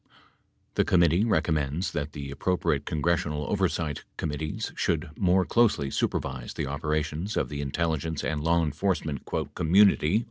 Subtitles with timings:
[0.73, 6.65] The committee recommends that the appropriate congres sional oversight committees should more closely supervise the
[6.65, 10.19] operations of the intelligence and law enforcement "community."